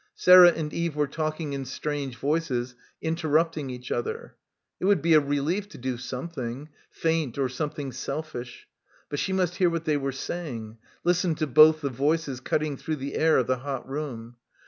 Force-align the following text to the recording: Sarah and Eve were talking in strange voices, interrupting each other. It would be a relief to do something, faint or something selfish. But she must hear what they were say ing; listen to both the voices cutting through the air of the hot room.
Sarah 0.15 0.49
and 0.49 0.73
Eve 0.73 0.95
were 0.95 1.05
talking 1.05 1.53
in 1.53 1.63
strange 1.63 2.15
voices, 2.17 2.73
interrupting 3.03 3.69
each 3.69 3.91
other. 3.91 4.33
It 4.79 4.85
would 4.85 4.99
be 5.03 5.13
a 5.13 5.19
relief 5.19 5.69
to 5.69 5.77
do 5.77 5.95
something, 5.99 6.69
faint 6.89 7.37
or 7.37 7.47
something 7.47 7.91
selfish. 7.91 8.67
But 9.09 9.19
she 9.19 9.31
must 9.31 9.57
hear 9.57 9.69
what 9.69 9.85
they 9.85 9.97
were 9.97 10.11
say 10.11 10.53
ing; 10.53 10.79
listen 11.03 11.35
to 11.35 11.45
both 11.45 11.81
the 11.81 11.91
voices 11.91 12.39
cutting 12.39 12.77
through 12.77 12.95
the 12.95 13.13
air 13.13 13.37
of 13.37 13.45
the 13.45 13.57
hot 13.59 13.87
room. 13.87 14.37